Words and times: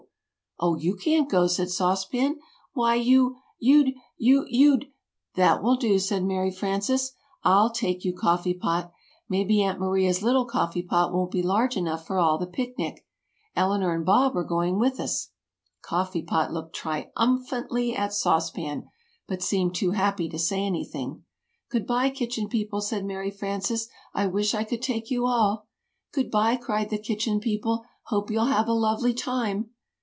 "Oh, 0.63 0.75
you 0.75 0.95
can't 0.95 1.27
go!" 1.27 1.47
said 1.47 1.71
Sauce 1.71 2.05
Pan. 2.05 2.35
"Why 2.73 2.93
you! 2.93 3.37
you'd 3.57 3.95
you 4.19 4.45
you'd" 4.47 4.81
[Illustration: 5.33 5.33
"Goody! 5.33 5.33
Goody! 5.35 5.43
I'm 5.43 5.47
all 5.47 5.49
ready!"] 5.49 5.57
"That 5.57 5.63
will 5.63 5.75
do," 5.75 5.99
said 5.99 6.23
Mary 6.23 6.51
Frances. 6.51 7.11
"I'll 7.43 7.69
take 7.71 8.05
you, 8.05 8.13
Coffee 8.13 8.53
Pot. 8.53 8.91
Maybe 9.27 9.63
Aunt 9.63 9.79
Maria's 9.79 10.21
little 10.21 10.45
coffee 10.45 10.83
pot 10.83 11.11
won't 11.11 11.31
be 11.31 11.41
large 11.41 11.75
enough 11.75 12.05
for 12.05 12.19
all 12.19 12.35
of 12.35 12.41
the 12.41 12.45
picnic. 12.45 13.07
Eleanor 13.55 13.95
and 13.95 14.05
Bob 14.05 14.37
are 14.37 14.43
going 14.43 14.77
with 14.77 14.99
us!" 14.99 15.31
Coffee 15.81 16.21
Pot 16.21 16.53
looked 16.53 16.75
tri 16.75 17.09
umph 17.17 17.51
ant 17.51 17.71
ly 17.71 17.87
at 17.97 18.13
Sauce 18.13 18.51
Pan, 18.51 18.87
but 19.25 19.41
seemed 19.41 19.73
too 19.73 19.91
happy 19.91 20.29
to 20.29 20.37
say 20.37 20.61
anything. 20.63 21.23
"Good 21.71 21.87
bye, 21.87 22.11
Kitchen 22.11 22.47
People," 22.49 22.81
said 22.81 23.03
Mary 23.03 23.31
Frances, 23.31 23.87
"I 24.13 24.27
wish 24.27 24.53
I 24.53 24.63
could 24.63 24.83
take 24.83 25.09
you 25.09 25.25
all." 25.25 25.65
"Good 26.13 26.29
bye," 26.29 26.55
cried 26.55 26.91
the 26.91 26.99
Kitchen 26.99 27.39
People; 27.39 27.83
"hope 28.03 28.29
you'll 28.29 28.45
have 28.45 28.67
a 28.67 28.73
lovely 28.73 29.15
time!" 29.15 29.71